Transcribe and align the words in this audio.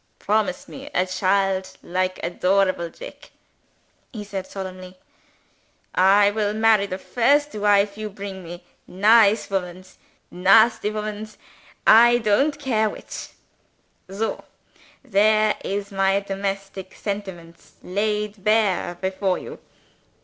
"Promise 0.17 0.67
me 0.67 0.89
a 0.95 1.05
child 1.05 1.77
like 1.83 2.19
adorable 2.23 2.89
Jick," 2.89 3.29
he 4.11 4.23
said 4.23 4.47
solemnly, 4.47 4.97
"I 5.93 6.31
will 6.31 6.55
marry 6.55 6.87
the 6.87 6.97
first 6.97 7.53
wife 7.53 7.99
you 7.99 8.09
bring 8.09 8.43
me 8.43 8.63
nice 8.87 9.47
womans, 9.51 9.99
nasty 10.31 10.89
womans, 10.89 11.37
I 11.85 12.17
don't 12.17 12.57
care 12.57 12.89
which. 12.89 13.27
Soh! 14.09 14.43
there 15.03 15.55
is 15.63 15.91
my 15.91 16.19
domestic 16.19 16.95
sentiments 16.95 17.73
laid 17.83 18.43
bare 18.43 18.95
before 18.95 19.37
you. 19.37 19.59